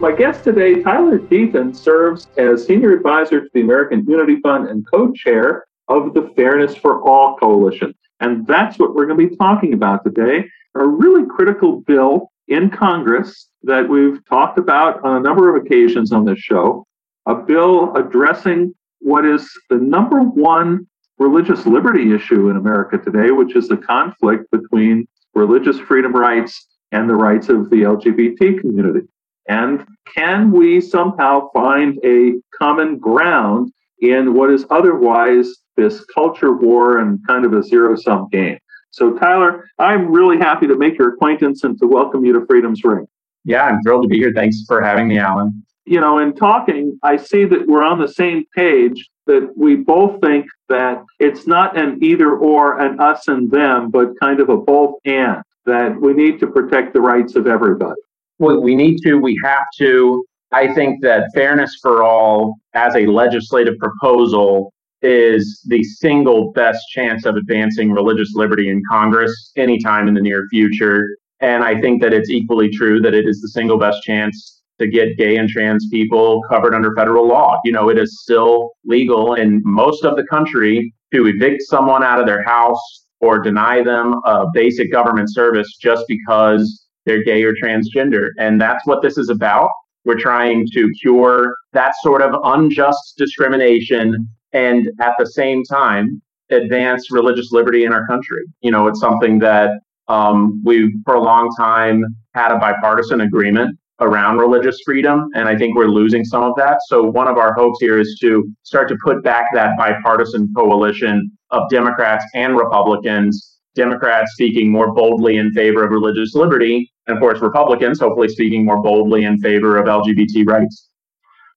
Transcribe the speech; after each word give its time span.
My 0.00 0.12
guest 0.12 0.44
today, 0.44 0.80
Tyler 0.80 1.18
Deaton, 1.18 1.74
serves 1.74 2.28
as 2.36 2.64
Senior 2.64 2.92
Advisor 2.92 3.40
to 3.40 3.48
the 3.52 3.62
American 3.62 4.04
Unity 4.06 4.38
Fund 4.40 4.68
and 4.68 4.86
co 4.88 5.10
chair 5.10 5.66
of 5.88 6.14
the 6.14 6.32
Fairness 6.36 6.76
for 6.76 7.02
All 7.02 7.36
Coalition. 7.36 7.92
And 8.20 8.46
that's 8.46 8.78
what 8.78 8.94
we're 8.94 9.06
going 9.06 9.18
to 9.18 9.28
be 9.28 9.36
talking 9.36 9.72
about 9.72 10.04
today 10.04 10.48
a 10.76 10.86
really 10.86 11.26
critical 11.26 11.80
bill 11.80 12.30
in 12.46 12.70
Congress 12.70 13.48
that 13.64 13.88
we've 13.88 14.24
talked 14.26 14.56
about 14.56 15.02
on 15.02 15.16
a 15.16 15.20
number 15.20 15.54
of 15.54 15.64
occasions 15.64 16.12
on 16.12 16.24
this 16.24 16.38
show 16.38 16.86
a 17.26 17.34
bill 17.34 17.94
addressing 17.96 18.72
what 19.00 19.26
is 19.26 19.50
the 19.68 19.76
number 19.76 20.20
one 20.20 20.86
religious 21.18 21.66
liberty 21.66 22.14
issue 22.14 22.48
in 22.48 22.56
America 22.56 22.98
today, 22.98 23.32
which 23.32 23.56
is 23.56 23.66
the 23.66 23.76
conflict 23.76 24.48
between 24.52 25.08
religious 25.34 25.78
freedom 25.80 26.12
rights 26.14 26.68
and 26.92 27.10
the 27.10 27.14
rights 27.14 27.48
of 27.48 27.68
the 27.70 27.82
LGBT 27.82 28.60
community. 28.60 29.06
And 29.48 29.86
can 30.14 30.52
we 30.52 30.80
somehow 30.80 31.50
find 31.52 31.98
a 32.04 32.34
common 32.56 32.98
ground 32.98 33.72
in 34.00 34.34
what 34.34 34.50
is 34.50 34.66
otherwise 34.70 35.48
this 35.76 36.04
culture 36.14 36.52
war 36.52 36.98
and 36.98 37.18
kind 37.26 37.44
of 37.44 37.54
a 37.54 37.62
zero 37.62 37.96
sum 37.96 38.28
game? 38.30 38.58
So, 38.90 39.14
Tyler, 39.18 39.68
I'm 39.78 40.10
really 40.10 40.38
happy 40.38 40.66
to 40.66 40.76
make 40.76 40.98
your 40.98 41.14
acquaintance 41.14 41.64
and 41.64 41.78
to 41.78 41.86
welcome 41.86 42.24
you 42.24 42.32
to 42.34 42.44
Freedom's 42.46 42.84
Ring. 42.84 43.06
Yeah, 43.44 43.64
I'm 43.64 43.82
thrilled 43.82 44.02
to 44.02 44.08
be 44.08 44.18
here. 44.18 44.32
Thanks 44.34 44.64
for 44.66 44.82
having 44.82 45.08
me, 45.08 45.18
Alan. 45.18 45.64
You 45.86 46.00
know, 46.00 46.18
in 46.18 46.34
talking, 46.34 46.98
I 47.02 47.16
see 47.16 47.46
that 47.46 47.66
we're 47.66 47.82
on 47.82 47.98
the 47.98 48.08
same 48.08 48.44
page, 48.54 49.08
that 49.26 49.50
we 49.56 49.76
both 49.76 50.20
think 50.20 50.46
that 50.68 51.02
it's 51.18 51.46
not 51.46 51.78
an 51.78 51.98
either 52.02 52.36
or, 52.36 52.78
an 52.78 53.00
us 53.00 53.28
and 53.28 53.50
them, 53.50 53.90
but 53.90 54.18
kind 54.20 54.40
of 54.40 54.50
a 54.50 54.56
both 54.58 54.96
and, 55.06 55.42
that 55.64 55.98
we 55.98 56.12
need 56.12 56.40
to 56.40 56.46
protect 56.46 56.92
the 56.92 57.00
rights 57.00 57.36
of 57.36 57.46
everybody 57.46 58.00
we 58.38 58.74
need 58.74 58.98
to, 59.04 59.16
we 59.16 59.38
have 59.44 59.64
to. 59.78 60.24
I 60.52 60.72
think 60.72 61.02
that 61.02 61.28
fairness 61.34 61.78
for 61.82 62.02
all 62.02 62.54
as 62.74 62.94
a 62.94 63.06
legislative 63.06 63.74
proposal 63.78 64.72
is 65.02 65.62
the 65.68 65.82
single 65.84 66.52
best 66.52 66.80
chance 66.90 67.24
of 67.24 67.36
advancing 67.36 67.92
religious 67.92 68.32
liberty 68.34 68.68
in 68.68 68.82
Congress 68.90 69.52
anytime 69.56 70.08
in 70.08 70.14
the 70.14 70.20
near 70.20 70.46
future. 70.50 71.06
And 71.40 71.62
I 71.62 71.80
think 71.80 72.02
that 72.02 72.12
it's 72.12 72.30
equally 72.30 72.70
true 72.70 73.00
that 73.00 73.14
it 73.14 73.28
is 73.28 73.40
the 73.40 73.48
single 73.48 73.78
best 73.78 74.02
chance 74.02 74.62
to 74.80 74.86
get 74.86 75.16
gay 75.16 75.36
and 75.36 75.48
trans 75.48 75.86
people 75.90 76.42
covered 76.48 76.74
under 76.74 76.94
federal 76.94 77.26
law. 77.26 77.58
You 77.64 77.72
know, 77.72 77.90
it 77.90 77.98
is 77.98 78.20
still 78.22 78.70
legal 78.84 79.34
in 79.34 79.60
most 79.64 80.04
of 80.04 80.16
the 80.16 80.24
country 80.24 80.92
to 81.12 81.26
evict 81.26 81.62
someone 81.62 82.02
out 82.02 82.20
of 82.20 82.26
their 82.26 82.42
house 82.42 83.06
or 83.20 83.40
deny 83.40 83.82
them 83.82 84.14
a 84.24 84.46
basic 84.52 84.92
government 84.92 85.32
service 85.32 85.76
just 85.80 86.04
because 86.08 86.87
they're 87.08 87.24
gay 87.24 87.42
or 87.42 87.54
transgender. 87.54 88.28
And 88.38 88.60
that's 88.60 88.86
what 88.86 89.02
this 89.02 89.16
is 89.18 89.30
about. 89.30 89.70
We're 90.04 90.18
trying 90.18 90.66
to 90.74 90.88
cure 91.00 91.56
that 91.72 91.94
sort 92.02 92.22
of 92.22 92.38
unjust 92.44 93.14
discrimination 93.16 94.28
and 94.52 94.88
at 95.00 95.14
the 95.18 95.26
same 95.26 95.64
time 95.64 96.22
advance 96.50 97.10
religious 97.10 97.50
liberty 97.50 97.84
in 97.84 97.92
our 97.92 98.06
country. 98.06 98.42
You 98.60 98.70
know, 98.70 98.86
it's 98.86 99.00
something 99.00 99.38
that 99.40 99.70
um, 100.08 100.62
we've 100.64 100.90
for 101.04 101.14
a 101.14 101.22
long 101.22 101.50
time 101.58 102.04
had 102.34 102.52
a 102.52 102.58
bipartisan 102.58 103.22
agreement 103.22 103.78
around 104.00 104.38
religious 104.38 104.78
freedom, 104.86 105.28
and 105.34 105.48
I 105.48 105.56
think 105.56 105.76
we're 105.76 105.88
losing 105.88 106.24
some 106.24 106.42
of 106.44 106.52
that. 106.56 106.78
So, 106.86 107.02
one 107.02 107.28
of 107.28 107.36
our 107.36 107.52
hopes 107.52 107.78
here 107.80 107.98
is 107.98 108.16
to 108.22 108.50
start 108.62 108.88
to 108.88 108.96
put 109.04 109.22
back 109.22 109.48
that 109.52 109.76
bipartisan 109.76 110.50
coalition 110.56 111.30
of 111.50 111.68
Democrats 111.68 112.24
and 112.34 112.56
Republicans 112.56 113.58
Democrats 113.78 114.32
speaking 114.32 114.70
more 114.70 114.92
boldly 114.92 115.36
in 115.36 115.52
favor 115.52 115.84
of 115.84 115.92
religious 115.92 116.34
liberty, 116.34 116.92
and 117.08 117.16
of 117.16 117.20
course, 117.20 117.40
Republicans 117.40 117.98
hopefully 117.98 118.28
speaking 118.28 118.64
more 118.64 118.80
boldly 118.80 119.24
in 119.24 119.38
favor 119.38 119.78
of 119.78 119.86
LGBT 119.86 120.46
rights. 120.46 120.90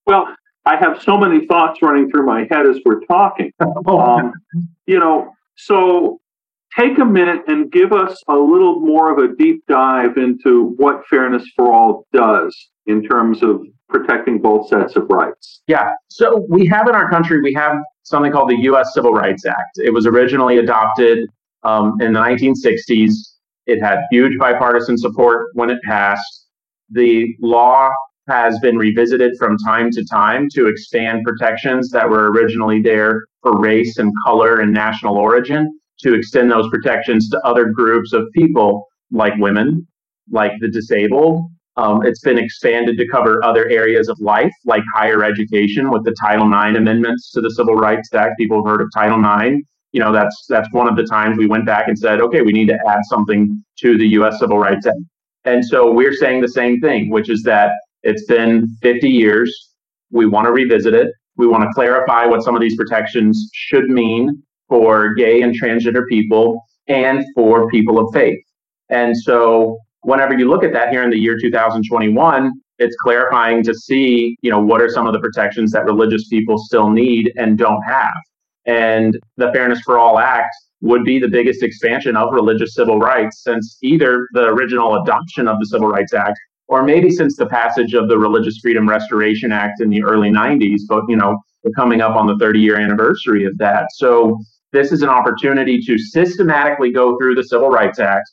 Well, 0.08 0.34
I 0.66 0.78
have 0.78 1.02
so 1.02 1.18
many 1.18 1.46
thoughts 1.46 1.82
running 1.82 2.10
through 2.10 2.26
my 2.26 2.48
head 2.50 2.66
as 2.66 2.78
we're 2.86 3.02
talking. 3.02 3.52
um, 3.88 4.34
you 4.86 5.00
know, 5.00 5.34
so 5.56 6.20
take 6.78 6.98
a 7.00 7.06
minute 7.06 7.42
and 7.48 7.72
give 7.72 7.92
us 7.92 8.22
a 8.28 8.36
little 8.36 8.80
more 8.80 9.12
of 9.12 9.18
a 9.18 9.36
deep 9.36 9.64
dive 9.68 10.18
into 10.18 10.74
what 10.78 11.06
Fairness 11.08 11.46
for 11.56 11.74
All 11.74 12.08
does 12.14 12.56
in 12.86 13.04
terms 13.04 13.44
of 13.44 13.62
protecting 13.90 14.42
both 14.42 14.70
sets 14.70 14.96
of 14.96 15.08
rights. 15.10 15.62
Yeah. 15.68 15.92
So 16.08 16.46
we 16.50 16.66
have 16.68 16.88
in 16.88 16.96
our 16.96 17.10
country, 17.10 17.42
we 17.42 17.54
have 17.54 17.78
something 18.04 18.32
called 18.32 18.50
the 18.50 18.58
U.S. 18.64 18.94
Civil 18.94 19.12
Rights 19.12 19.46
Act. 19.46 19.78
It 19.78 19.94
was 19.94 20.06
originally 20.06 20.60
adopted 20.60 21.30
um, 21.64 22.00
in 22.02 22.14
the 22.14 22.20
1960s. 22.20 23.12
It 23.68 23.82
had 23.82 24.00
huge 24.12 24.38
bipartisan 24.40 24.98
support 24.98 25.48
when 25.54 25.70
it 25.70 25.80
passed. 25.84 26.48
The 26.90 27.36
law 27.42 27.90
has 28.28 28.60
been 28.60 28.78
revisited 28.78 29.34
from 29.38 29.58
time 29.58 29.92
to 29.92 30.04
time 30.06 30.48
to 30.54 30.68
expand 30.68 31.24
protections 31.24 31.90
that 31.92 32.10
were 32.10 32.32
originally 32.32 32.82
there 32.82 33.26
for 33.42 33.60
race 33.60 33.98
and 33.98 34.12
color 34.26 34.60
and 34.60 34.74
national 34.74 35.18
origin 35.18 35.80
to 36.00 36.14
extend 36.14 36.52
those 36.52 36.70
protections 36.70 37.30
to 37.30 37.40
other 37.42 37.66
groups 37.66 38.14
of 38.14 38.26
people 38.34 38.88
like 39.12 39.34
women, 39.38 39.88
like 40.32 40.54
the 40.60 40.70
disabled. 40.70 41.46
Um, 41.78 42.06
it's 42.06 42.22
been 42.22 42.38
expanded 42.38 42.98
to 42.98 43.08
cover 43.08 43.44
other 43.44 43.70
areas 43.70 44.10
of 44.10 44.20
life, 44.20 44.54
like 44.66 44.84
higher 44.94 45.24
education, 45.24 45.90
with 45.90 46.04
the 46.04 46.16
Title 46.20 46.48
IX 46.48 46.78
amendments 46.78 47.32
to 47.32 47.42
the 47.42 47.50
Civil 47.52 47.76
Rights 47.76 48.14
Act. 48.14 48.38
People 48.38 48.58
have 48.58 48.72
heard 48.72 48.82
of 48.82 48.90
Title 48.94 49.20
IX 49.20 49.62
you 49.92 50.00
know, 50.00 50.12
that's 50.12 50.46
that's 50.48 50.68
one 50.72 50.88
of 50.88 50.96
the 50.96 51.04
times 51.04 51.38
we 51.38 51.48
went 51.48 51.66
back 51.66 51.88
and 51.88 51.98
said, 51.98 52.22
okay, 52.22 52.42
we 52.42 52.52
need 52.52 52.68
to 52.68 52.78
add 52.88 53.00
something 53.04 53.64
to 53.80 53.98
the 53.98 54.08
U.S. 54.10 54.40
Civil 54.40 54.58
Rights 54.58 54.88
Act. 54.88 54.98
And 55.46 55.66
so 55.66 55.92
we're 55.92 56.14
saying 56.14 56.42
the 56.42 56.48
same 56.48 56.80
thing, 56.80 57.10
which 57.10 57.30
is 57.30 57.42
that 57.44 57.72
it's 58.04 58.26
been 58.26 58.68
50 58.82 59.10
years. 59.10 59.74
We 60.12 60.26
want 60.26 60.46
to 60.46 60.52
revisit 60.52 60.94
it. 60.94 61.12
We 61.38 61.48
want 61.48 61.64
to 61.64 61.70
clarify 61.74 62.26
what 62.26 62.44
some 62.44 62.56
of 62.56 62.62
these 62.62 62.76
protections 62.76 63.50
should 63.54 63.90
mean 63.90 64.44
for 64.70 65.14
gay 65.16 65.42
and 65.42 65.60
transgender 65.60 66.08
people 66.08 66.62
and 66.88 67.26
for 67.36 67.68
people 67.70 68.00
of 68.00 68.14
faith. 68.14 68.40
And 68.90 69.18
so 69.18 69.78
whenever 70.02 70.38
you 70.38 70.50
look 70.50 70.64
at 70.64 70.74
that 70.74 70.90
here 70.90 71.04
in 71.04 71.10
the 71.10 71.20
year 71.20 71.38
2021, 71.40 72.52
it's 72.80 72.96
clarifying 73.02 73.64
to 73.64 73.74
see, 73.74 74.38
you 74.42 74.50
know, 74.50 74.60
what 74.60 74.82
are 74.82 74.90
some 74.90 75.08
of 75.08 75.14
the 75.14 75.20
protections 75.20 75.72
that 75.72 75.86
religious 75.86 76.28
people 76.28 76.58
still 76.58 76.90
need 76.90 77.32
and 77.38 77.58
don't 77.58 77.82
have. 77.84 78.12
And 78.66 79.18
the 79.38 79.52
Fairness 79.52 79.82
for 79.82 79.98
All 79.98 80.20
Act 80.20 80.54
would 80.82 81.04
be 81.04 81.20
the 81.20 81.28
biggest 81.28 81.64
expansion 81.64 82.16
of 82.16 82.34
religious 82.34 82.74
civil 82.74 83.00
rights 83.00 83.44
since 83.44 83.78
either 83.82 84.28
the 84.34 84.46
original 84.46 85.02
adoption 85.02 85.48
of 85.48 85.60
the 85.60 85.66
Civil 85.66 85.88
Rights 85.88 86.14
Act 86.14 86.40
or 86.72 86.84
maybe 86.84 87.12
since 87.12 87.36
the 87.36 87.46
passage 87.46 87.94
of 87.94 88.08
the 88.08 88.18
Religious 88.18 88.58
Freedom 88.60 88.88
Restoration 88.88 89.52
Act 89.52 89.82
in 89.82 89.90
the 89.90 90.02
early 90.04 90.30
90s, 90.30 90.80
but 90.88 91.04
you 91.10 91.18
know, 91.18 91.38
we're 91.64 91.72
coming 91.72 92.00
up 92.00 92.16
on 92.16 92.28
the 92.28 92.38
30 92.40 92.60
year 92.60 92.78
anniversary 92.78 93.46
of 93.46 93.58
that. 93.58 93.88
So 93.96 94.40
this 94.72 94.94
is 94.94 95.02
an 95.02 95.10
opportunity 95.10 95.80
to 95.82 95.98
systematically 95.98 96.92
go 96.92 97.18
through 97.18 97.36
the 97.36 97.44
Civil 97.44 97.70
Rights 97.70 98.00
Act, 98.00 98.32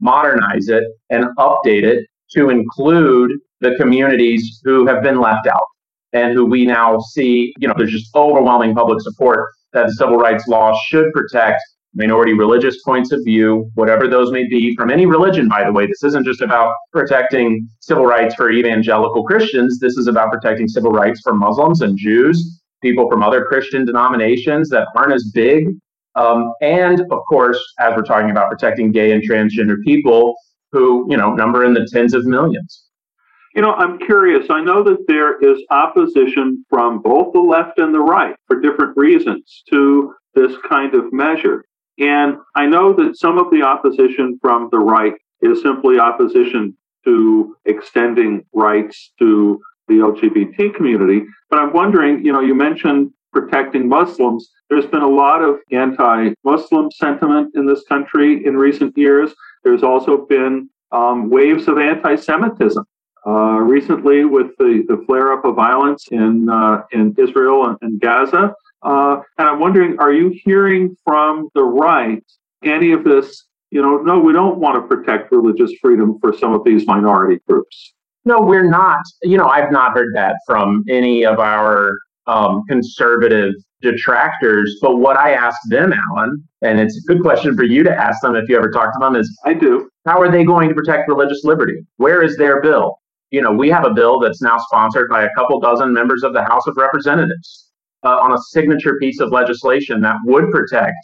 modernize 0.00 0.68
it, 0.68 0.84
and 1.10 1.26
update 1.38 1.82
it 1.82 2.06
to 2.30 2.48
include 2.48 3.32
the 3.60 3.74
communities 3.78 4.60
who 4.64 4.86
have 4.86 5.02
been 5.02 5.20
left 5.20 5.46
out 5.46 5.66
and 6.14 6.32
who 6.32 6.46
we 6.46 6.64
now 6.64 6.98
see, 7.00 7.52
you 7.58 7.68
know, 7.68 7.74
there's 7.76 7.92
just 7.92 8.14
overwhelming 8.16 8.74
public 8.74 9.02
support 9.02 9.46
that 9.74 9.86
the 9.86 9.92
civil 9.92 10.16
rights 10.16 10.48
law 10.48 10.74
should 10.88 11.12
protect 11.12 11.60
minority 11.94 12.32
religious 12.32 12.82
points 12.82 13.12
of 13.12 13.20
view, 13.24 13.70
whatever 13.74 14.08
those 14.08 14.32
may 14.32 14.48
be, 14.48 14.74
from 14.74 14.90
any 14.90 15.06
religion, 15.06 15.48
by 15.48 15.64
the 15.64 15.72
way. 15.72 15.86
This 15.86 16.02
isn't 16.02 16.24
just 16.24 16.40
about 16.40 16.74
protecting 16.92 17.68
civil 17.80 18.04
rights 18.04 18.34
for 18.34 18.50
evangelical 18.50 19.22
Christians. 19.24 19.78
This 19.78 19.96
is 19.96 20.08
about 20.08 20.32
protecting 20.32 20.66
civil 20.66 20.90
rights 20.90 21.20
for 21.22 21.34
Muslims 21.34 21.82
and 21.82 21.96
Jews, 21.96 22.62
people 22.82 23.08
from 23.08 23.22
other 23.22 23.44
Christian 23.44 23.84
denominations 23.84 24.68
that 24.70 24.88
aren't 24.96 25.12
as 25.12 25.30
big. 25.32 25.68
Um, 26.16 26.52
and 26.60 27.00
of 27.00 27.20
course, 27.28 27.58
as 27.78 27.94
we're 27.96 28.02
talking 28.02 28.30
about 28.30 28.50
protecting 28.50 28.90
gay 28.90 29.12
and 29.12 29.22
transgender 29.22 29.76
people 29.84 30.34
who, 30.72 31.06
you 31.08 31.16
know, 31.16 31.32
number 31.32 31.64
in 31.64 31.74
the 31.74 31.86
tens 31.92 32.14
of 32.14 32.24
millions. 32.26 32.83
You 33.54 33.62
know, 33.62 33.72
I'm 33.74 33.98
curious. 33.98 34.46
I 34.50 34.60
know 34.62 34.82
that 34.82 35.06
there 35.06 35.38
is 35.38 35.62
opposition 35.70 36.64
from 36.68 37.00
both 37.00 37.32
the 37.32 37.40
left 37.40 37.78
and 37.78 37.94
the 37.94 38.00
right 38.00 38.34
for 38.48 38.60
different 38.60 38.96
reasons 38.96 39.62
to 39.70 40.12
this 40.34 40.52
kind 40.68 40.94
of 40.94 41.12
measure. 41.12 41.64
And 41.98 42.36
I 42.56 42.66
know 42.66 42.92
that 42.94 43.16
some 43.16 43.38
of 43.38 43.50
the 43.52 43.62
opposition 43.62 44.38
from 44.42 44.68
the 44.72 44.80
right 44.80 45.14
is 45.40 45.62
simply 45.62 46.00
opposition 46.00 46.76
to 47.04 47.56
extending 47.66 48.44
rights 48.52 49.12
to 49.20 49.60
the 49.86 49.94
LGBT 49.94 50.74
community. 50.74 51.22
But 51.50 51.60
I'm 51.60 51.72
wondering, 51.72 52.24
you 52.24 52.32
know, 52.32 52.40
you 52.40 52.54
mentioned 52.54 53.12
protecting 53.32 53.88
Muslims. 53.88 54.50
There's 54.68 54.86
been 54.86 55.02
a 55.02 55.08
lot 55.08 55.42
of 55.42 55.58
anti 55.70 56.30
Muslim 56.42 56.90
sentiment 56.90 57.54
in 57.54 57.66
this 57.66 57.84
country 57.88 58.44
in 58.44 58.56
recent 58.56 58.96
years. 58.96 59.32
There's 59.62 59.82
also 59.84 60.26
been 60.26 60.68
um, 60.90 61.30
waves 61.30 61.68
of 61.68 61.78
anti 61.78 62.16
Semitism. 62.16 62.84
Uh, 63.26 63.58
recently, 63.58 64.24
with 64.24 64.48
the, 64.58 64.84
the 64.88 65.02
flare 65.06 65.32
up 65.32 65.44
of 65.44 65.56
violence 65.56 66.08
in, 66.10 66.48
uh, 66.48 66.82
in 66.92 67.14
Israel 67.18 67.66
and, 67.66 67.78
and 67.80 68.00
Gaza. 68.00 68.54
Uh, 68.82 69.16
and 69.38 69.48
I'm 69.48 69.60
wondering, 69.60 69.98
are 69.98 70.12
you 70.12 70.38
hearing 70.44 70.94
from 71.04 71.48
the 71.54 71.62
right 71.62 72.22
any 72.62 72.92
of 72.92 73.02
this? 73.02 73.46
You 73.70 73.80
know, 73.80 73.96
no, 73.96 74.18
we 74.18 74.34
don't 74.34 74.58
want 74.58 74.76
to 74.76 74.94
protect 74.94 75.32
religious 75.32 75.72
freedom 75.80 76.18
for 76.20 76.36
some 76.36 76.52
of 76.52 76.64
these 76.64 76.86
minority 76.86 77.40
groups. 77.48 77.94
No, 78.26 78.40
we're 78.40 78.68
not. 78.68 79.00
You 79.22 79.38
know, 79.38 79.46
I've 79.46 79.72
not 79.72 79.96
heard 79.96 80.14
that 80.14 80.36
from 80.46 80.84
any 80.88 81.24
of 81.24 81.38
our 81.38 81.96
um, 82.26 82.62
conservative 82.68 83.54
detractors. 83.80 84.78
But 84.80 84.96
what 84.96 85.16
I 85.16 85.32
ask 85.32 85.56
them, 85.68 85.92
Alan, 85.92 86.42
and 86.62 86.80
it's 86.80 86.96
a 86.96 87.12
good 87.12 87.22
question 87.22 87.56
for 87.56 87.64
you 87.64 87.82
to 87.84 87.94
ask 87.94 88.20
them 88.22 88.34
if 88.34 88.48
you 88.48 88.56
ever 88.56 88.70
talk 88.70 88.92
to 88.92 88.98
them, 88.98 89.16
is 89.16 89.30
I 89.44 89.54
do. 89.54 89.88
How 90.06 90.20
are 90.20 90.30
they 90.30 90.44
going 90.44 90.68
to 90.68 90.74
protect 90.74 91.08
religious 91.08 91.42
liberty? 91.44 91.86
Where 91.96 92.22
is 92.22 92.36
their 92.36 92.60
bill? 92.60 92.98
You 93.34 93.42
know, 93.42 93.50
we 93.50 93.68
have 93.68 93.84
a 93.84 93.92
bill 93.92 94.20
that's 94.20 94.40
now 94.40 94.58
sponsored 94.58 95.08
by 95.10 95.24
a 95.24 95.28
couple 95.36 95.58
dozen 95.58 95.92
members 95.92 96.22
of 96.22 96.34
the 96.34 96.44
House 96.44 96.68
of 96.68 96.76
Representatives 96.76 97.72
uh, 98.04 98.18
on 98.22 98.32
a 98.32 98.38
signature 98.50 98.96
piece 99.00 99.18
of 99.18 99.32
legislation 99.32 100.00
that 100.02 100.18
would 100.24 100.52
protect 100.52 100.94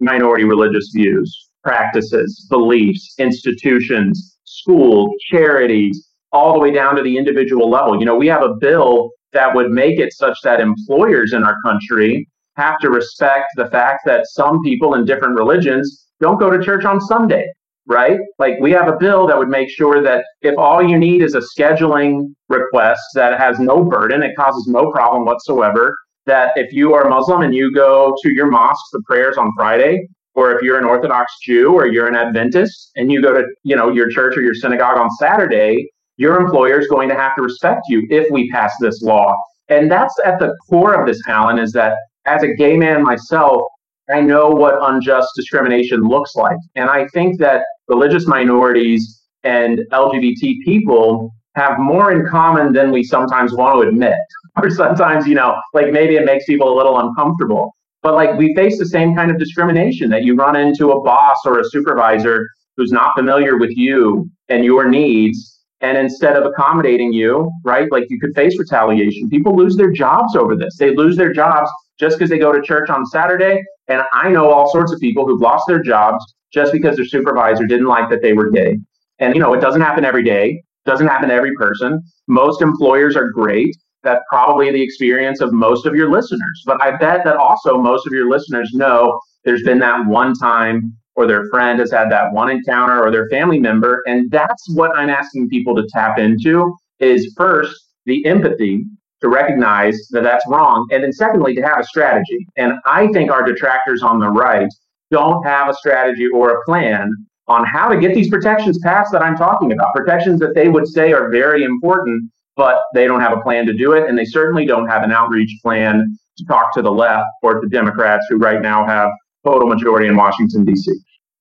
minority 0.00 0.44
religious 0.44 0.90
views, 0.94 1.50
practices, 1.62 2.46
beliefs, 2.48 3.14
institutions, 3.18 4.38
schools, 4.44 5.10
charities, 5.30 6.08
all 6.32 6.54
the 6.54 6.58
way 6.58 6.70
down 6.72 6.96
to 6.96 7.02
the 7.02 7.18
individual 7.18 7.68
level. 7.68 7.98
You 7.98 8.06
know, 8.06 8.16
we 8.16 8.28
have 8.28 8.42
a 8.42 8.54
bill 8.58 9.10
that 9.34 9.54
would 9.54 9.70
make 9.70 10.00
it 10.00 10.14
such 10.14 10.38
that 10.42 10.60
employers 10.60 11.34
in 11.34 11.44
our 11.44 11.56
country 11.66 12.26
have 12.56 12.78
to 12.78 12.88
respect 12.88 13.48
the 13.56 13.66
fact 13.66 14.00
that 14.06 14.24
some 14.28 14.62
people 14.62 14.94
in 14.94 15.04
different 15.04 15.34
religions 15.34 16.06
don't 16.18 16.40
go 16.40 16.48
to 16.48 16.64
church 16.64 16.86
on 16.86 16.98
Sunday, 16.98 17.44
right? 17.86 18.18
Like 18.38 18.54
we 18.60 18.70
have 18.72 18.88
a 18.88 18.96
bill 18.96 19.26
that 19.26 19.38
would 19.38 19.48
make 19.48 19.68
sure 19.70 20.02
that 20.02 20.24
if 20.42 20.56
all 20.58 20.82
you 20.82 20.98
need 20.98 21.22
is 21.22 21.34
a 21.34 21.40
scheduling 21.40 22.34
request 22.48 23.02
that 23.14 23.38
has 23.38 23.58
no 23.58 23.84
burden, 23.84 24.22
it 24.22 24.36
causes 24.36 24.66
no 24.68 24.90
problem 24.90 25.24
whatsoever, 25.24 25.96
that 26.26 26.52
if 26.56 26.72
you 26.72 26.94
are 26.94 27.08
Muslim 27.08 27.42
and 27.42 27.54
you 27.54 27.72
go 27.74 28.14
to 28.22 28.34
your 28.34 28.50
mosque 28.50 28.84
the 28.92 29.02
prayers 29.06 29.36
on 29.36 29.50
Friday, 29.56 30.06
or 30.34 30.52
if 30.52 30.62
you're 30.62 30.78
an 30.78 30.84
Orthodox 30.84 31.32
Jew 31.42 31.72
or 31.72 31.86
you're 31.86 32.08
an 32.08 32.16
Adventist 32.16 32.90
and 32.96 33.12
you 33.12 33.22
go 33.22 33.32
to, 33.32 33.44
you 33.62 33.76
know, 33.76 33.90
your 33.90 34.08
church 34.10 34.36
or 34.36 34.42
your 34.42 34.54
synagogue 34.54 34.98
on 34.98 35.10
Saturday, 35.12 35.88
your 36.16 36.40
employer 36.40 36.78
is 36.80 36.88
going 36.88 37.08
to 37.08 37.14
have 37.14 37.36
to 37.36 37.42
respect 37.42 37.82
you 37.88 38.06
if 38.10 38.30
we 38.30 38.50
pass 38.50 38.72
this 38.80 39.02
law. 39.02 39.34
And 39.68 39.90
that's 39.90 40.14
at 40.24 40.38
the 40.38 40.54
core 40.68 40.94
of 40.94 41.06
this, 41.06 41.20
Alan, 41.28 41.58
is 41.58 41.72
that 41.72 41.96
as 42.26 42.42
a 42.42 42.54
gay 42.54 42.76
man 42.76 43.02
myself, 43.02 43.62
I 44.10 44.20
know 44.20 44.48
what 44.50 44.74
unjust 44.80 45.28
discrimination 45.36 46.02
looks 46.02 46.34
like. 46.34 46.58
And 46.74 46.90
I 46.90 47.06
think 47.08 47.38
that 47.40 47.64
religious 47.88 48.26
minorities 48.26 49.22
and 49.44 49.80
LGBT 49.92 50.56
people 50.64 51.32
have 51.54 51.78
more 51.78 52.12
in 52.12 52.26
common 52.26 52.72
than 52.72 52.90
we 52.90 53.02
sometimes 53.02 53.52
want 53.54 53.82
to 53.82 53.88
admit. 53.88 54.14
Or 54.56 54.70
sometimes, 54.70 55.26
you 55.26 55.34
know, 55.34 55.60
like 55.72 55.90
maybe 55.90 56.14
it 56.14 56.24
makes 56.24 56.44
people 56.44 56.72
a 56.72 56.76
little 56.76 57.00
uncomfortable. 57.00 57.72
But 58.02 58.14
like 58.14 58.38
we 58.38 58.54
face 58.54 58.78
the 58.78 58.86
same 58.86 59.16
kind 59.16 59.32
of 59.32 59.36
discrimination 59.36 60.08
that 60.10 60.22
you 60.22 60.36
run 60.36 60.54
into 60.54 60.92
a 60.92 61.02
boss 61.02 61.38
or 61.44 61.58
a 61.58 61.64
supervisor 61.64 62.46
who's 62.76 62.92
not 62.92 63.16
familiar 63.16 63.58
with 63.58 63.76
you 63.76 64.30
and 64.48 64.64
your 64.64 64.88
needs 64.88 65.54
and 65.84 65.98
instead 65.98 66.36
of 66.36 66.46
accommodating 66.46 67.12
you, 67.12 67.50
right, 67.64 67.90
like 67.92 68.04
you 68.08 68.18
could 68.18 68.34
face 68.34 68.58
retaliation. 68.58 69.28
People 69.28 69.54
lose 69.54 69.76
their 69.76 69.90
jobs 69.90 70.34
over 70.34 70.56
this. 70.56 70.76
They 70.78 70.94
lose 70.94 71.16
their 71.16 71.32
jobs 71.32 71.68
just 71.98 72.18
because 72.18 72.30
they 72.30 72.38
go 72.38 72.52
to 72.52 72.62
church 72.62 72.90
on 72.90 73.06
Saturday. 73.06 73.62
And 73.88 74.02
I 74.12 74.30
know 74.30 74.50
all 74.50 74.70
sorts 74.70 74.92
of 74.92 75.00
people 75.00 75.26
who've 75.26 75.40
lost 75.40 75.64
their 75.68 75.82
jobs 75.82 76.24
just 76.52 76.72
because 76.72 76.96
their 76.96 77.04
supervisor 77.04 77.66
didn't 77.66 77.86
like 77.86 78.08
that 78.10 78.22
they 78.22 78.32
were 78.32 78.50
gay. 78.50 78.76
And, 79.18 79.34
you 79.34 79.40
know, 79.40 79.54
it 79.54 79.60
doesn't 79.60 79.80
happen 79.80 80.04
every 80.04 80.24
day, 80.24 80.62
doesn't 80.86 81.06
happen 81.06 81.28
to 81.28 81.34
every 81.34 81.54
person. 81.56 82.00
Most 82.28 82.62
employers 82.62 83.16
are 83.16 83.30
great. 83.30 83.76
That's 84.02 84.22
probably 84.28 84.70
the 84.70 84.82
experience 84.82 85.40
of 85.40 85.52
most 85.52 85.86
of 85.86 85.94
your 85.94 86.10
listeners. 86.10 86.62
But 86.66 86.82
I 86.82 86.96
bet 86.96 87.24
that 87.24 87.36
also 87.36 87.78
most 87.78 88.06
of 88.06 88.12
your 88.12 88.28
listeners 88.28 88.70
know 88.74 89.18
there's 89.44 89.62
been 89.62 89.78
that 89.80 90.06
one 90.06 90.34
time 90.34 90.94
or 91.16 91.26
their 91.26 91.48
friend 91.48 91.78
has 91.78 91.90
had 91.90 92.10
that 92.10 92.32
one 92.32 92.50
encounter 92.50 93.02
or 93.02 93.10
their 93.10 93.28
family 93.28 93.58
member. 93.58 94.02
And 94.06 94.30
that's 94.30 94.64
what 94.74 94.96
I'm 94.96 95.10
asking 95.10 95.48
people 95.48 95.74
to 95.76 95.86
tap 95.92 96.18
into 96.18 96.74
is 96.98 97.32
first 97.36 97.74
the 98.06 98.24
empathy 98.26 98.84
to 99.20 99.28
recognize 99.28 99.96
that 100.10 100.22
that's 100.22 100.44
wrong. 100.48 100.86
And 100.90 101.02
then 101.02 101.12
secondly, 101.12 101.54
to 101.54 101.62
have 101.62 101.78
a 101.78 101.84
strategy. 101.84 102.46
And 102.56 102.74
I 102.84 103.08
think 103.08 103.30
our 103.30 103.44
detractors 103.44 104.02
on 104.02 104.18
the 104.18 104.28
right 104.28 104.68
don't 105.10 105.42
have 105.44 105.68
a 105.68 105.74
strategy 105.74 106.26
or 106.34 106.50
a 106.50 106.64
plan 106.64 107.10
on 107.46 107.64
how 107.64 107.88
to 107.88 107.98
get 107.98 108.14
these 108.14 108.28
protections 108.28 108.78
passed 108.82 109.12
that 109.12 109.22
I'm 109.22 109.36
talking 109.36 109.72
about. 109.72 109.94
Protections 109.94 110.40
that 110.40 110.54
they 110.54 110.68
would 110.68 110.88
say 110.88 111.12
are 111.12 111.30
very 111.30 111.62
important, 111.62 112.30
but 112.56 112.78
they 112.94 113.06
don't 113.06 113.20
have 113.20 113.36
a 113.36 113.40
plan 113.42 113.66
to 113.66 113.72
do 113.72 113.92
it. 113.92 114.08
And 114.08 114.18
they 114.18 114.24
certainly 114.24 114.66
don't 114.66 114.88
have 114.88 115.02
an 115.02 115.12
outreach 115.12 115.50
plan 115.62 116.18
to 116.38 116.44
talk 116.46 116.72
to 116.74 116.82
the 116.82 116.90
left 116.90 117.26
or 117.42 117.60
to 117.60 117.68
Democrats 117.68 118.24
who 118.28 118.38
right 118.38 118.60
now 118.60 118.86
have 118.86 119.10
total 119.44 119.68
majority 119.68 120.08
in 120.08 120.16
Washington, 120.16 120.64
D.C. 120.64 120.92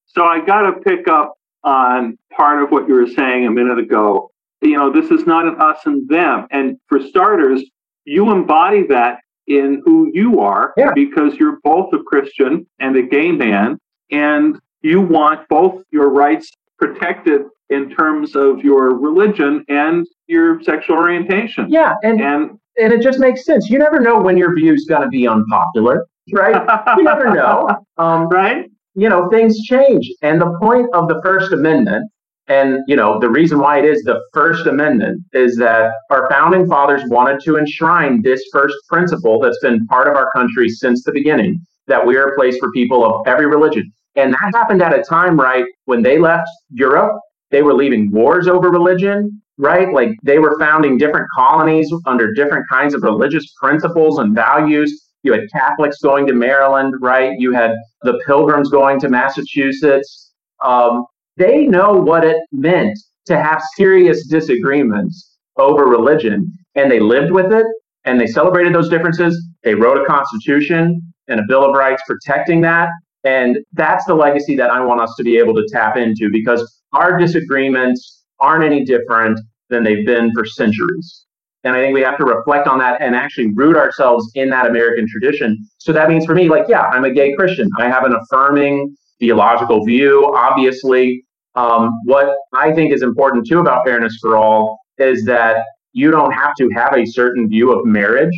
So 0.08 0.26
I 0.26 0.46
got 0.46 0.62
to 0.64 0.74
pick 0.82 1.08
up 1.08 1.34
on 1.64 2.18
part 2.36 2.62
of 2.62 2.70
what 2.70 2.88
you 2.88 2.94
were 2.96 3.08
saying 3.08 3.48
a 3.48 3.52
minute 3.52 3.80
ago. 3.80 4.30
You 4.64 4.78
know, 4.78 4.92
this 4.92 5.12
is 5.12 5.26
not 5.26 5.46
an 5.46 5.56
us 5.60 5.80
and 5.86 6.08
them. 6.10 6.48
And 6.52 6.78
for 6.88 7.02
starters, 7.02 7.64
you 8.06 8.32
embody 8.32 8.86
that 8.88 9.20
in 9.48 9.82
who 9.86 10.10
you 10.14 10.40
are 10.40 10.74
yeah. 10.78 10.92
because 10.96 11.36
you're 11.36 11.60
both 11.64 11.94
a 11.94 12.00
Christian 12.00 12.66
and 12.80 12.96
a 12.96 13.02
gay 13.02 13.32
man, 13.32 13.78
and 14.12 14.58
you 14.82 15.02
want 15.02 15.48
both 15.50 15.84
your 15.92 16.10
rights 16.10 16.50
protected 16.80 17.42
in 17.70 17.90
terms 17.90 18.36
of 18.36 18.64
your 18.64 18.96
religion 18.96 19.66
and 19.68 20.08
your 20.28 20.62
sexual 20.64 20.98
orientation. 20.98 21.68
Yeah, 21.70 21.96
and 22.04 22.22
and, 22.22 22.52
and 22.78 22.94
it 22.94 23.02
just 23.02 23.20
makes 23.20 23.46
sense. 23.46 23.70
You 23.70 23.80
never 23.80 24.00
know 24.00 24.20
when 24.20 24.38
your 24.38 24.56
view's 24.56 24.86
going 24.86 25.02
to 25.02 25.10
be 25.10 25.28
unpopular 25.28 26.06
right? 26.32 26.96
you 26.98 27.04
never 27.04 27.34
know. 27.34 27.70
Um, 27.98 28.28
right? 28.28 28.66
You 28.96 29.08
know, 29.08 29.30
things 29.30 29.60
change. 29.66 30.12
And 30.24 30.42
the 30.42 30.58
point 30.60 30.88
of 30.96 31.08
the 31.08 31.22
First 31.24 31.54
Amendment, 31.54 32.10
and, 32.48 32.80
you 32.88 32.96
know, 32.96 33.20
the 33.20 33.30
reason 33.30 33.60
why 33.60 33.80
it 33.80 33.86
is 33.86 34.04
the 34.04 34.22
First 34.34 34.68
Amendment 34.68 35.24
is 35.34 35.56
that 35.58 35.92
our 36.10 36.30
founding 36.30 36.68
fathers 36.68 37.02
wanted 37.08 37.40
to 37.44 37.58
enshrine 37.58 38.22
this 38.22 38.44
first 38.52 38.76
principle 38.90 39.40
that's 39.40 39.60
been 39.62 39.86
part 39.88 40.08
of 40.08 40.16
our 40.16 40.32
country 40.32 40.68
since 40.70 41.04
the 41.04 41.12
beginning 41.12 41.60
that 41.88 42.06
we 42.06 42.18
are 42.18 42.30
a 42.30 42.36
place 42.36 42.58
for 42.58 42.72
people 42.72 43.06
of 43.06 43.28
every 43.28 43.46
religion. 43.46 43.92
And 44.16 44.34
that 44.34 44.52
happened 44.54 44.82
at 44.82 44.98
a 44.98 45.04
time, 45.04 45.40
right, 45.40 45.66
when 45.86 46.04
they 46.04 46.20
left 46.20 46.50
Europe, 46.70 47.20
they 47.50 47.62
were 47.62 47.74
leaving 47.74 48.12
wars 48.12 48.48
over 48.48 48.70
religion, 48.70 49.42
right? 49.58 49.92
Like 49.94 50.10
they 50.24 50.40
were 50.40 50.58
founding 50.60 50.98
different 50.98 51.28
colonies 51.36 51.92
under 52.06 52.34
different 52.34 52.66
kinds 52.70 52.94
of 52.94 53.04
religious 53.04 53.54
principles 53.60 54.20
and 54.20 54.36
values 54.36 55.04
you 55.24 55.32
had 55.32 55.50
Catholics 55.52 56.00
going 56.02 56.28
to 56.28 56.34
Maryland, 56.34 56.96
right? 57.00 57.32
You 57.40 57.54
had 57.54 57.76
the 58.04 58.22
Pilgrims 58.26 58.70
going 58.70 59.00
to 59.00 59.10
Massachusetts. 59.10 60.32
Um, 60.64 61.06
they 61.38 61.66
know 61.66 61.94
what 61.94 62.24
it 62.24 62.38
meant 62.52 62.98
to 63.26 63.38
have 63.38 63.62
serious 63.76 64.28
disagreements 64.28 65.38
over 65.58 65.86
religion, 65.86 66.52
and 66.76 66.92
they 66.92 67.00
lived 67.00 67.32
with 67.32 67.52
it, 67.52 67.66
and 68.06 68.20
they 68.20 68.28
celebrated 68.28 68.74
those 68.74 68.90
differences. 68.90 69.42
They 69.64 69.76
wrote 69.76 70.02
a 70.02 70.06
constitution 70.06 71.02
and 71.28 71.40
a 71.40 71.44
Bill 71.48 71.64
of 71.64 71.76
Rights 71.76 72.02
protecting 72.08 72.62
that. 72.62 72.90
And 73.24 73.58
that's 73.72 74.06
the 74.06 74.14
legacy 74.14 74.56
that 74.58 74.70
I 74.70 74.84
want 74.84 75.00
us 75.00 75.14
to 75.18 75.24
be 75.24 75.38
able 75.38 75.54
to 75.56 75.66
tap 75.72 75.96
into 75.96 76.30
because 76.32 76.82
our 76.92 77.18
disagreements 77.18 78.24
aren't 78.40 78.66
any 78.66 78.84
different 78.84 79.40
than 79.70 79.84
they've 79.84 80.06
been 80.06 80.32
for 80.34 80.46
centuries. 80.46 81.26
And 81.64 81.74
I 81.74 81.80
think 81.80 81.94
we 81.94 82.02
have 82.02 82.18
to 82.18 82.26
reflect 82.26 82.68
on 82.68 82.80
that 82.80 83.02
and 83.02 83.16
actually 83.16 83.54
root 83.54 83.78
ourselves 83.78 84.30
in 84.36 84.50
that 84.50 84.66
American 84.66 85.08
tradition. 85.10 85.58
So 85.78 85.94
that 85.94 86.10
means 86.10 86.26
for 86.26 86.36
me, 86.36 86.50
like, 86.50 86.66
yeah, 86.68 86.82
I'm 86.82 87.06
a 87.06 87.14
gay 87.14 87.34
Christian. 87.36 87.70
I 87.80 87.88
have 87.88 88.04
an 88.04 88.14
affirming 88.14 88.94
theological 89.20 89.84
view. 89.86 90.34
Obviously, 90.36 91.24
um, 91.56 91.92
what 92.06 92.36
I 92.54 92.72
think 92.72 92.94
is 92.94 93.04
important 93.04 93.48
too 93.48 93.60
about 93.60 93.86
fairness 93.86 94.18
for 94.22 94.38
all 94.38 94.80
is 94.98 95.24
that 95.26 95.64
you 95.94 96.12
don't 96.12 96.32
have 96.32 96.54
to 96.58 96.70
have 96.76 96.96
a 96.96 97.06
certain 97.06 97.48
view 97.48 97.72
of 97.72 97.86
marriage 97.86 98.36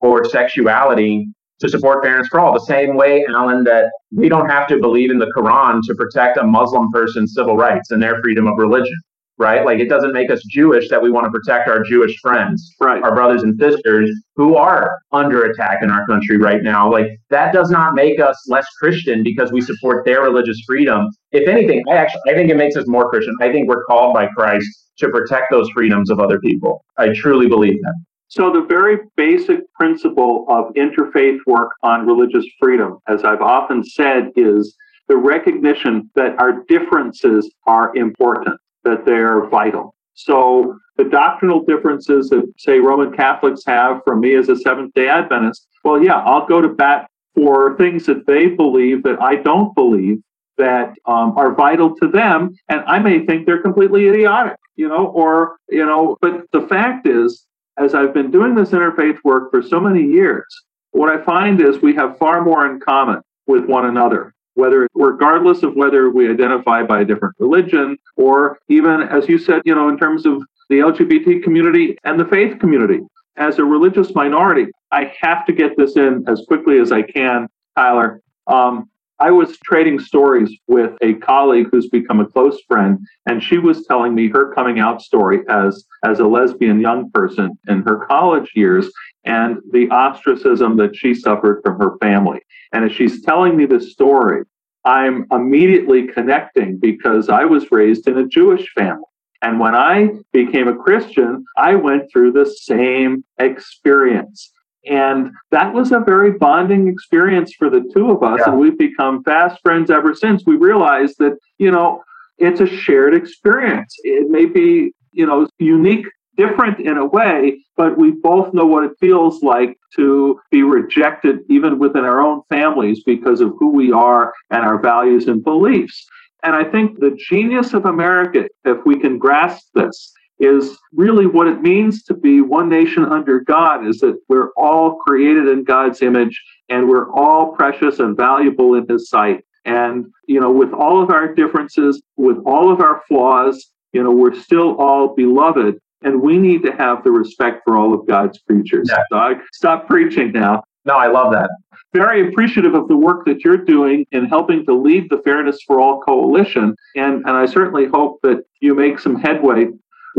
or 0.00 0.24
sexuality 0.24 1.26
to 1.60 1.68
support 1.68 2.04
fairness 2.04 2.28
for 2.28 2.40
all. 2.40 2.52
The 2.52 2.60
same 2.60 2.94
way, 2.96 3.24
Alan, 3.28 3.64
that 3.64 3.86
we 4.12 4.28
don't 4.28 4.48
have 4.48 4.68
to 4.68 4.78
believe 4.78 5.10
in 5.10 5.18
the 5.18 5.30
Quran 5.36 5.80
to 5.86 5.94
protect 5.94 6.38
a 6.38 6.44
Muslim 6.44 6.90
person's 6.92 7.34
civil 7.34 7.56
rights 7.56 7.90
and 7.90 8.02
their 8.02 8.20
freedom 8.22 8.46
of 8.46 8.54
religion 8.58 8.94
right? 9.38 9.64
Like 9.64 9.78
it 9.78 9.88
doesn't 9.88 10.12
make 10.12 10.30
us 10.30 10.42
Jewish 10.50 10.88
that 10.90 11.00
we 11.00 11.10
want 11.10 11.26
to 11.26 11.30
protect 11.30 11.68
our 11.68 11.82
Jewish 11.82 12.18
friends, 12.20 12.74
right. 12.80 13.02
our 13.02 13.14
brothers 13.14 13.42
and 13.42 13.58
sisters 13.58 14.10
who 14.36 14.56
are 14.56 14.98
under 15.12 15.44
attack 15.44 15.78
in 15.82 15.90
our 15.90 16.06
country 16.06 16.36
right 16.36 16.62
now. 16.62 16.90
Like 16.90 17.06
that 17.30 17.52
does 17.52 17.70
not 17.70 17.94
make 17.94 18.20
us 18.20 18.36
less 18.48 18.66
Christian 18.78 19.22
because 19.22 19.52
we 19.52 19.60
support 19.60 20.04
their 20.04 20.22
religious 20.22 20.60
freedom. 20.66 21.08
If 21.32 21.48
anything, 21.48 21.82
I 21.88 21.94
actually 21.94 22.20
I 22.28 22.34
think 22.34 22.50
it 22.50 22.56
makes 22.56 22.76
us 22.76 22.86
more 22.86 23.08
Christian. 23.08 23.34
I 23.40 23.50
think 23.52 23.68
we're 23.68 23.84
called 23.84 24.14
by 24.14 24.26
Christ 24.28 24.66
to 24.98 25.08
protect 25.08 25.46
those 25.50 25.68
freedoms 25.70 26.10
of 26.10 26.20
other 26.20 26.40
people. 26.40 26.84
I 26.96 27.12
truly 27.14 27.48
believe 27.48 27.80
that. 27.82 27.94
So, 28.30 28.52
the 28.52 28.60
very 28.60 28.98
basic 29.16 29.60
principle 29.72 30.44
of 30.48 30.66
interfaith 30.74 31.38
work 31.46 31.70
on 31.82 32.06
religious 32.06 32.44
freedom, 32.60 32.98
as 33.08 33.24
I've 33.24 33.40
often 33.40 33.82
said, 33.82 34.32
is 34.36 34.76
the 35.08 35.16
recognition 35.16 36.10
that 36.14 36.38
our 36.38 36.62
differences 36.68 37.50
are 37.66 37.96
important, 37.96 38.60
that 38.88 39.04
they're 39.04 39.46
vital. 39.48 39.94
So, 40.14 40.78
the 40.96 41.04
doctrinal 41.04 41.64
differences 41.64 42.28
that, 42.30 42.52
say, 42.58 42.80
Roman 42.80 43.12
Catholics 43.12 43.62
have 43.66 44.00
from 44.04 44.20
me 44.20 44.34
as 44.34 44.48
a 44.48 44.56
Seventh 44.56 44.92
day 44.94 45.08
Adventist, 45.08 45.68
well, 45.84 46.02
yeah, 46.02 46.18
I'll 46.18 46.46
go 46.46 46.60
to 46.60 46.68
bat 46.68 47.08
for 47.34 47.76
things 47.76 48.04
that 48.06 48.26
they 48.26 48.48
believe 48.48 49.04
that 49.04 49.22
I 49.22 49.36
don't 49.36 49.72
believe 49.76 50.20
that 50.56 50.94
um, 51.06 51.38
are 51.38 51.54
vital 51.54 51.94
to 51.96 52.08
them, 52.08 52.56
and 52.68 52.80
I 52.86 52.98
may 52.98 53.24
think 53.24 53.46
they're 53.46 53.62
completely 53.62 54.08
idiotic, 54.08 54.56
you 54.74 54.88
know, 54.88 55.06
or, 55.06 55.58
you 55.68 55.86
know, 55.86 56.16
but 56.20 56.50
the 56.50 56.62
fact 56.62 57.06
is, 57.06 57.46
as 57.76 57.94
I've 57.94 58.12
been 58.12 58.32
doing 58.32 58.56
this 58.56 58.70
interfaith 58.70 59.18
work 59.22 59.52
for 59.52 59.62
so 59.62 59.78
many 59.78 60.02
years, 60.02 60.44
what 60.90 61.10
I 61.10 61.22
find 61.22 61.60
is 61.60 61.80
we 61.80 61.94
have 61.94 62.18
far 62.18 62.42
more 62.42 62.66
in 62.66 62.80
common 62.80 63.20
with 63.46 63.66
one 63.66 63.86
another 63.86 64.34
whether 64.58 64.88
regardless 64.94 65.62
of 65.62 65.74
whether 65.76 66.10
we 66.10 66.28
identify 66.28 66.82
by 66.82 67.02
a 67.02 67.04
different 67.04 67.34
religion 67.38 67.96
or 68.16 68.58
even 68.68 69.02
as 69.02 69.28
you 69.28 69.38
said 69.38 69.62
you 69.64 69.74
know 69.74 69.88
in 69.88 69.96
terms 69.96 70.26
of 70.26 70.42
the 70.68 70.80
lgbt 70.80 71.42
community 71.44 71.96
and 72.04 72.18
the 72.18 72.24
faith 72.24 72.58
community. 72.58 73.00
As 73.36 73.60
a 73.60 73.64
religious 73.64 74.12
minority 74.14 74.66
i 74.90 75.12
have 75.20 75.46
to 75.46 75.52
get 75.52 75.76
this 75.76 75.96
in 75.96 76.24
as 76.26 76.44
quickly 76.48 76.78
as 76.80 76.90
i 76.90 77.02
can 77.02 77.46
tyler. 77.76 78.20
Um, 78.48 78.90
I 79.20 79.32
was 79.32 79.58
trading 79.58 79.98
stories 79.98 80.50
with 80.68 80.92
a 81.02 81.14
colleague 81.14 81.68
who's 81.72 81.88
become 81.88 82.20
a 82.20 82.26
close 82.26 82.60
friend, 82.68 83.00
and 83.26 83.42
she 83.42 83.58
was 83.58 83.84
telling 83.84 84.14
me 84.14 84.28
her 84.28 84.54
coming 84.54 84.78
out 84.78 85.02
story 85.02 85.40
as 85.48 85.84
as 86.04 86.20
a 86.20 86.26
lesbian 86.26 86.80
young 86.80 87.10
person 87.10 87.58
in 87.68 87.82
her 87.82 88.06
college 88.06 88.50
years 88.54 88.88
and 89.28 89.58
the 89.72 89.88
ostracism 89.90 90.76
that 90.78 90.96
she 90.96 91.14
suffered 91.14 91.60
from 91.62 91.78
her 91.78 91.98
family. 91.98 92.40
And 92.72 92.84
as 92.84 92.92
she's 92.92 93.22
telling 93.22 93.56
me 93.56 93.66
this 93.66 93.92
story, 93.92 94.44
I'm 94.84 95.26
immediately 95.30 96.06
connecting 96.06 96.78
because 96.78 97.28
I 97.28 97.44
was 97.44 97.70
raised 97.70 98.08
in 98.08 98.16
a 98.18 98.26
Jewish 98.26 98.66
family. 98.74 99.04
And 99.42 99.60
when 99.60 99.74
I 99.74 100.08
became 100.32 100.66
a 100.66 100.74
Christian, 100.74 101.44
I 101.56 101.74
went 101.74 102.10
through 102.10 102.32
the 102.32 102.46
same 102.46 103.22
experience. 103.38 104.50
And 104.86 105.30
that 105.50 105.74
was 105.74 105.92
a 105.92 106.00
very 106.00 106.32
bonding 106.32 106.88
experience 106.88 107.52
for 107.52 107.68
the 107.68 107.88
two 107.94 108.10
of 108.10 108.22
us. 108.22 108.40
Yeah. 108.40 108.50
And 108.50 108.58
we've 108.58 108.78
become 108.78 109.22
fast 109.24 109.60
friends 109.60 109.90
ever 109.90 110.14
since. 110.14 110.44
We 110.46 110.56
realized 110.56 111.16
that, 111.18 111.36
you 111.58 111.70
know, 111.70 112.02
it's 112.38 112.60
a 112.60 112.66
shared 112.66 113.14
experience. 113.14 113.94
It 114.04 114.30
may 114.30 114.46
be, 114.46 114.92
you 115.12 115.26
know, 115.26 115.46
unique, 115.58 116.06
different 116.38 116.80
in 116.80 116.96
a 116.96 117.04
way, 117.04 117.58
but 117.76 117.98
we 117.98 118.12
both 118.12 118.54
know 118.54 118.64
what 118.64 118.84
it 118.84 118.92
feels 119.00 119.42
like 119.42 119.76
to 119.96 120.40
be 120.50 120.62
rejected 120.62 121.40
even 121.50 121.78
within 121.78 122.04
our 122.04 122.20
own 122.20 122.40
families 122.48 123.02
because 123.04 123.40
of 123.40 123.52
who 123.58 123.70
we 123.70 123.92
are 123.92 124.32
and 124.50 124.62
our 124.62 124.80
values 124.80 125.26
and 125.26 125.44
beliefs. 125.44 126.06
And 126.44 126.54
I 126.54 126.64
think 126.64 127.00
the 127.00 127.18
genius 127.28 127.74
of 127.74 127.84
America, 127.84 128.46
if 128.64 128.78
we 128.86 128.98
can 128.98 129.18
grasp 129.18 129.66
this, 129.74 130.12
is 130.38 130.78
really 130.92 131.26
what 131.26 131.48
it 131.48 131.62
means 131.62 132.04
to 132.04 132.14
be 132.14 132.40
one 132.40 132.68
nation 132.68 133.04
under 133.04 133.40
God 133.40 133.84
is 133.84 133.98
that 133.98 134.16
we're 134.28 134.50
all 134.52 134.98
created 134.98 135.48
in 135.48 135.64
God's 135.64 136.00
image 136.00 136.40
and 136.68 136.88
we're 136.88 137.10
all 137.10 137.56
precious 137.56 137.98
and 137.98 138.16
valuable 138.16 138.74
in 138.74 138.86
his 138.88 139.08
sight. 139.08 139.44
And, 139.64 140.06
you 140.28 140.40
know, 140.40 140.52
with 140.52 140.72
all 140.72 141.02
of 141.02 141.10
our 141.10 141.34
differences, 141.34 142.00
with 142.16 142.38
all 142.46 142.72
of 142.72 142.80
our 142.80 143.02
flaws, 143.08 143.72
you 143.92 144.02
know, 144.02 144.12
we're 144.12 144.40
still 144.40 144.76
all 144.76 145.16
beloved 145.16 145.80
and 146.02 146.22
we 146.22 146.38
need 146.38 146.62
to 146.64 146.72
have 146.72 147.04
the 147.04 147.10
respect 147.10 147.62
for 147.64 147.76
all 147.76 147.94
of 147.94 148.06
God's 148.06 148.38
creatures. 148.40 148.88
Yeah. 148.90 149.02
So 149.10 149.18
I 149.18 149.34
stop 149.52 149.86
preaching 149.86 150.32
now. 150.32 150.62
No, 150.84 150.94
I 150.94 151.08
love 151.08 151.32
that. 151.32 151.50
Very 151.92 152.28
appreciative 152.28 152.74
of 152.74 152.88
the 152.88 152.96
work 152.96 153.24
that 153.26 153.44
you're 153.44 153.56
doing 153.56 154.06
in 154.12 154.26
helping 154.26 154.64
to 154.66 154.74
lead 154.74 155.08
the 155.10 155.18
Fairness 155.18 155.58
for 155.66 155.80
All 155.80 156.00
coalition. 156.00 156.74
And, 156.96 157.16
and 157.26 157.30
I 157.30 157.46
certainly 157.46 157.86
hope 157.86 158.20
that 158.22 158.44
you 158.60 158.74
make 158.74 158.98
some 158.98 159.16
headway 159.16 159.68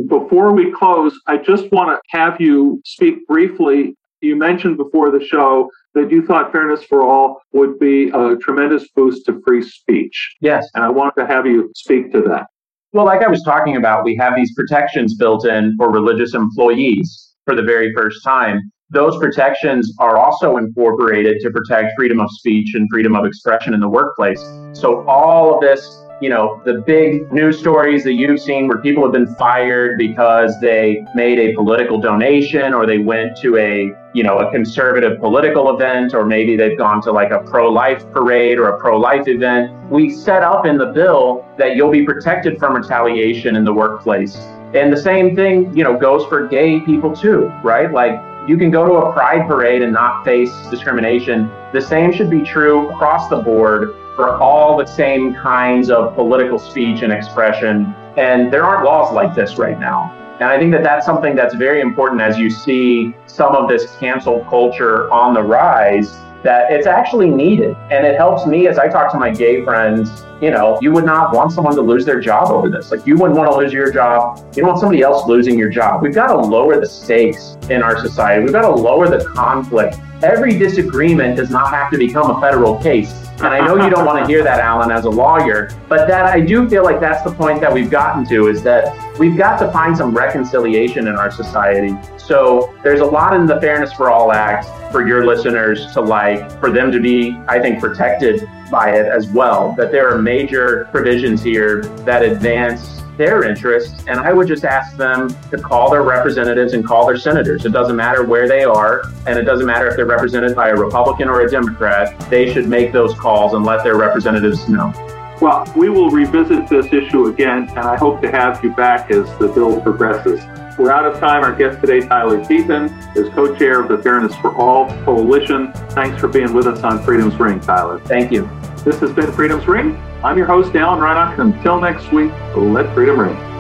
before 0.08 0.54
we 0.54 0.72
close, 0.72 1.20
I 1.28 1.38
just 1.38 1.72
want 1.72 1.90
to 1.90 2.18
have 2.18 2.40
you 2.40 2.82
speak 2.86 3.26
briefly. 3.28 3.96
You 4.22 4.36
mentioned 4.36 4.78
before 4.78 5.12
the 5.12 5.24
show 5.24 5.70
that 5.94 6.12
you 6.12 6.26
thought 6.26 6.52
Fairness 6.52 6.84
for 6.84 7.04
All 7.04 7.42
would 7.54 7.80
be 7.80 8.10
a 8.10 8.36
tremendous 8.38 8.88
boost 8.96 9.26
to 9.26 9.42
free 9.46 9.62
speech. 9.62 10.36
Yes. 10.42 10.68
And 10.74 10.84
I 10.84 10.90
wanted 10.90 11.22
to 11.22 11.28
have 11.28 11.46
you 11.46 11.72
speak 11.76 12.12
to 12.12 12.22
that. 12.24 12.48
Well, 12.92 13.06
like 13.06 13.22
I 13.22 13.30
was 13.30 13.44
talking 13.44 13.76
about, 13.76 14.04
we 14.04 14.16
have 14.16 14.36
these 14.36 14.52
protections 14.56 15.14
built 15.14 15.46
in 15.46 15.76
for 15.78 15.92
religious 15.92 16.34
employees 16.34 17.36
for 17.46 17.56
the 17.56 17.62
very 17.62 17.94
first 17.96 18.24
time. 18.24 18.60
Those 18.90 19.16
protections 19.20 19.94
are 20.00 20.18
also 20.18 20.58
incorporated 20.58 21.38
to 21.42 21.52
protect 21.52 21.94
freedom 21.96 22.20
of 22.20 22.32
speech 22.32 22.74
and 22.74 22.88
freedom 22.92 23.16
of 23.16 23.26
expression 23.26 23.76
in 23.76 23.80
the 23.80 23.88
workplace. 23.88 24.42
So 24.74 25.08
all 25.08 25.54
of 25.54 25.62
this 25.62 26.04
you 26.22 26.30
know, 26.30 26.62
the 26.66 26.82
big 26.86 27.32
news 27.32 27.60
stories 27.60 28.04
that 28.04 28.14
you've 28.14 28.42
seen 28.42 28.68
where 28.68 28.80
people 28.80 29.04
have 29.04 29.14
been 29.14 29.34
fired 29.36 29.98
because 29.98 30.60
they 30.60 31.06
made 31.16 31.40
a 31.40 31.54
political 31.56 32.00
donation 32.00 32.74
or 32.74 32.86
they 32.86 32.98
went 32.98 33.38
to 33.38 33.56
a, 33.58 33.94
you 34.14 34.24
know, 34.24 34.38
a 34.40 34.52
conservative 34.52 35.20
political 35.20 35.74
event 35.74 36.14
or 36.14 36.26
maybe 36.26 36.58
they've 36.58 36.78
gone 36.78 37.02
to 37.02 37.12
like 37.12 37.32
a 37.32 37.40
pro-life 37.40 38.04
parade 38.12 38.60
or 38.60 38.70
a 38.70 38.80
pro-life 38.80 39.28
event. 39.28 39.72
We 39.90 40.10
set 40.10 40.44
up 40.44 40.66
in 40.66 40.78
the 40.78 40.88
bill 40.88 41.46
that 41.58 41.76
you'll 41.76 41.92
be 41.92 42.04
protected 42.04 42.60
from 42.60 42.76
retaliation 42.76 43.56
in 43.56 43.64
the 43.64 43.74
workplace. 43.74 44.36
And 44.74 44.92
the 44.92 45.02
same 45.02 45.36
thing, 45.36 45.76
you 45.76 45.84
know, 45.84 45.98
goes 45.98 46.26
for 46.28 46.48
gay 46.48 46.82
people 46.82 47.16
too, 47.16 47.48
right? 47.64 47.92
Like 47.92 48.20
you 48.48 48.58
can 48.58 48.72
go 48.72 48.86
to 48.86 48.94
a 48.94 49.14
pride 49.14 49.48
parade 49.48 49.82
and 49.82 49.94
not 49.94 50.26
face 50.26 50.52
discrimination. 50.70 51.50
The 51.72 51.82
same 51.82 52.12
should 52.12 52.30
be 52.30 52.42
true 52.42 52.90
across 52.90 53.30
the 53.30 53.38
board 53.38 53.96
for 54.20 54.36
all 54.42 54.76
the 54.76 54.86
same 54.86 55.34
kinds 55.34 55.90
of 55.90 56.14
political 56.14 56.60
speech 56.60 57.04
and 57.04 57.14
expression. 57.14 57.96
And 58.18 58.52
there 58.52 58.66
aren't 58.66 58.84
laws 58.84 59.14
like 59.14 59.34
this 59.34 59.58
right 59.58 59.80
now. 59.80 60.14
And 60.42 60.50
I 60.50 60.60
think 60.60 60.74
that 60.74 60.84
that's 60.84 61.06
something 61.06 61.38
that's 61.38 61.56
very 61.56 61.80
important 61.80 62.20
as 62.20 62.38
you 62.38 62.50
see 62.50 63.16
some 63.28 63.56
of 63.56 63.70
this 63.70 63.96
cancel 63.96 64.44
culture 64.50 65.10
on 65.10 65.34
the 65.34 65.42
rise 65.42 66.12
that 66.44 66.70
it's 66.70 66.86
actually 66.86 67.30
needed. 67.30 67.78
And 67.90 68.06
it 68.06 68.18
helps 68.18 68.46
me 68.46 68.68
as 68.68 68.78
I 68.78 68.90
talk 68.90 69.10
to 69.14 69.18
my 69.18 69.30
gay 69.30 69.64
friends. 69.64 70.26
You 70.42 70.52
know, 70.52 70.78
you 70.82 70.92
would 70.92 71.06
not 71.06 71.34
want 71.34 71.54
someone 71.54 71.76
to 71.76 71.82
lose 71.82 72.04
their 72.04 72.20
job 72.20 72.50
over 72.50 72.70
this. 72.70 72.92
Like, 72.92 73.08
you 73.08 73.16
wouldn't 73.16 73.40
want 73.40 73.50
to 73.50 73.58
lose 73.58 73.72
your 73.72 73.90
job. 73.90 74.38
You 74.54 74.64
don't 74.64 74.72
want 74.72 74.82
somebody 74.82 75.02
else 75.02 75.26
losing 75.30 75.58
your 75.58 75.70
job. 75.70 76.02
We've 76.02 76.14
got 76.14 76.28
to 76.28 76.38
lower 76.38 76.78
the 76.78 76.88
stakes 76.88 77.56
in 77.70 77.82
our 77.82 77.98
society. 78.02 78.44
We've 78.44 78.52
got 78.52 78.64
to 78.64 78.76
lower 78.76 79.08
the 79.08 79.24
conflict. 79.30 79.96
Every 80.24 80.60
disagreement 80.60 81.38
does 81.38 81.50
not 81.50 81.70
have 81.74 81.90
to 81.92 81.98
become 81.98 82.32
a 82.32 82.42
federal 82.42 82.78
case. 82.80 83.29
And 83.42 83.48
I 83.48 83.66
know 83.66 83.82
you 83.82 83.90
don't 83.90 84.06
want 84.06 84.20
to 84.20 84.28
hear 84.28 84.44
that, 84.44 84.60
Alan, 84.60 84.92
as 84.92 85.06
a 85.06 85.10
lawyer, 85.10 85.70
but 85.88 86.10
that 86.10 86.26
I 86.26 86.42
do 86.42 86.68
feel 86.70 86.84
like 86.84 87.00
that's 87.00 87.24
the 87.24 87.32
point 87.32 87.62
that 87.62 87.74
we've 87.74 87.90
gotten 87.90 88.26
to 88.28 88.48
is 88.48 88.62
that 88.64 89.18
we've 89.18 89.38
got 89.38 89.58
to 89.60 89.72
find 89.72 89.96
some 89.96 90.16
reconciliation 90.16 91.08
in 91.08 91.16
our 91.16 91.32
society. 91.32 91.96
So 92.18 92.76
there's 92.84 93.00
a 93.00 93.06
lot 93.06 93.34
in 93.34 93.46
the 93.46 93.60
Fairness 93.62 93.94
for 93.94 94.10
All 94.10 94.34
Act 94.34 94.68
for 94.92 95.08
your 95.08 95.26
listeners 95.26 95.94
to 95.94 96.02
like, 96.02 96.52
for 96.60 96.70
them 96.70 96.92
to 96.92 97.00
be, 97.00 97.40
I 97.48 97.62
think, 97.62 97.80
protected 97.80 98.50
by 98.70 98.92
it 98.92 99.06
as 99.06 99.28
well. 99.28 99.74
That 99.78 99.92
there 99.92 100.14
are 100.14 100.22
major 100.22 100.90
provisions 100.92 101.42
here 101.42 101.84
that 102.06 102.24
advance 102.24 102.99
their 103.20 103.44
interests. 103.44 104.04
And 104.08 104.18
I 104.18 104.32
would 104.34 104.48
just 104.48 104.64
ask 104.64 104.96
them 104.96 105.30
to 105.52 105.58
call 105.58 105.92
their 105.92 106.04
representatives 106.04 106.74
and 106.74 106.84
call 106.84 107.06
their 107.06 107.18
senators. 107.18 107.66
It 107.66 107.74
doesn't 107.74 107.96
matter 107.96 108.24
where 108.24 108.48
they 108.48 108.64
are, 108.64 109.04
and 109.28 109.38
it 109.38 109.44
doesn't 109.44 109.66
matter 109.66 109.88
if 109.88 109.98
they're 109.98 110.06
represented 110.06 110.56
by 110.56 110.70
a 110.70 110.76
Republican 110.76 111.28
or 111.28 111.42
a 111.42 111.52
Democrat. 111.52 112.18
They 112.30 112.52
should 112.52 112.68
make 112.68 112.94
those 112.94 113.14
calls 113.14 113.54
and 113.54 113.66
let 113.66 113.84
their 113.84 113.98
representatives 113.98 114.70
know. 114.70 114.94
Well, 115.42 115.72
we 115.76 115.90
will 115.90 116.10
revisit 116.10 116.68
this 116.68 116.88
issue 116.92 117.28
again, 117.28 117.70
and 117.70 117.80
I 117.80 117.98
hope 117.98 118.22
to 118.22 118.32
have 118.32 118.64
you 118.64 118.74
back 118.74 119.12
as 119.12 119.26
the 119.38 119.50
bill 119.50 119.80
progresses. 119.82 120.40
We're 120.78 120.92
out 120.92 121.06
of 121.06 121.20
time. 121.20 121.44
Our 121.44 121.54
guest 121.54 121.82
today, 121.82 122.08
Tyler 122.08 122.40
Deaton, 122.40 123.18
is 123.18 123.28
co 123.34 123.54
chair 123.56 123.82
of 123.82 123.90
the 123.90 123.98
Fairness 123.98 124.34
for 124.38 124.56
All 124.56 124.88
Coalition. 125.04 125.74
Thanks 125.90 126.20
for 126.22 126.30
being 126.30 126.54
with 126.54 126.68
us 126.68 126.84
on 126.84 127.04
Freedom's 127.04 127.36
Ring, 127.36 127.60
Tyler. 127.60 128.00
Thank 128.00 128.32
you. 128.32 128.50
This 128.84 128.98
has 129.02 129.12
been 129.12 129.30
Freedom's 129.34 129.68
Ring. 129.68 129.98
I'm 130.24 130.38
your 130.38 130.48
host, 130.48 130.74
Alan 130.74 131.02
Reinach. 131.02 131.38
Until 131.38 131.82
next 131.82 132.14
week, 132.14 132.32
let 132.56 132.94
freedom 132.94 133.20
ring. 133.20 133.59